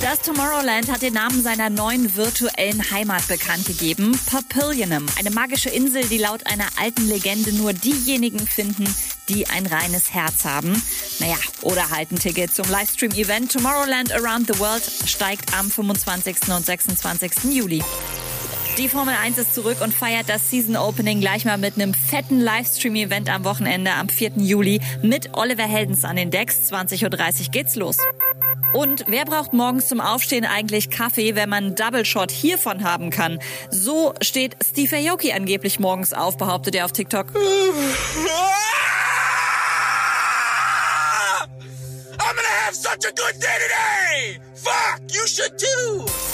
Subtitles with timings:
[0.00, 4.18] Das Tomorrowland hat den Namen seiner neuen virtuellen Heimat bekannt gegeben.
[4.26, 8.92] Papillionum, eine magische Insel, die laut einer alten Legende nur diejenigen finden,
[9.28, 10.82] die ein reines Herz haben.
[11.20, 16.48] Naja, oder halt ein Ticket zum Livestream-Event Tomorrowland Around the World steigt am 25.
[16.48, 17.44] und 26.
[17.44, 17.82] Juli.
[18.76, 22.40] Die Formel 1 ist zurück und feiert das Season Opening gleich mal mit einem fetten
[22.40, 24.32] Livestream-Event am Wochenende am 4.
[24.34, 26.72] Juli mit Oliver Heldens an den Decks.
[26.72, 27.98] 20.30 Uhr geht's los.
[28.72, 33.10] Und wer braucht morgens zum Aufstehen eigentlich Kaffee, wenn man einen Double Shot hiervon haben
[33.10, 33.38] kann?
[33.70, 37.28] So steht Steve Aoki angeblich morgens auf, behauptet er auf TikTok.
[42.18, 44.40] I'm gonna have such a good day today!
[44.54, 46.33] Fuck, you should too!